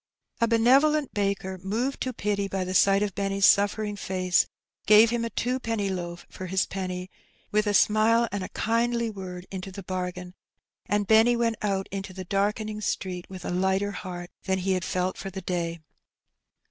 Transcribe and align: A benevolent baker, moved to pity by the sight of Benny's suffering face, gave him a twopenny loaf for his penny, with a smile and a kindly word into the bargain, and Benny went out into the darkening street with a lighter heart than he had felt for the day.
A 0.39 0.47
benevolent 0.47 1.13
baker, 1.13 1.59
moved 1.59 2.01
to 2.01 2.11
pity 2.11 2.47
by 2.47 2.63
the 2.63 2.73
sight 2.73 3.03
of 3.03 3.13
Benny's 3.13 3.45
suffering 3.45 3.95
face, 3.95 4.47
gave 4.87 5.11
him 5.11 5.23
a 5.23 5.29
twopenny 5.29 5.89
loaf 5.91 6.25
for 6.27 6.47
his 6.47 6.65
penny, 6.65 7.11
with 7.51 7.67
a 7.67 7.75
smile 7.75 8.27
and 8.31 8.43
a 8.43 8.49
kindly 8.49 9.11
word 9.11 9.45
into 9.51 9.71
the 9.71 9.83
bargain, 9.83 10.33
and 10.87 11.05
Benny 11.05 11.35
went 11.35 11.57
out 11.61 11.85
into 11.91 12.13
the 12.13 12.25
darkening 12.25 12.81
street 12.81 13.29
with 13.29 13.45
a 13.45 13.51
lighter 13.51 13.91
heart 13.91 14.31
than 14.45 14.57
he 14.57 14.71
had 14.71 14.83
felt 14.85 15.19
for 15.19 15.29
the 15.29 15.41
day. 15.43 15.81